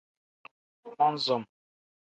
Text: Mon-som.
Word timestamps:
Mon-som. 0.97 1.43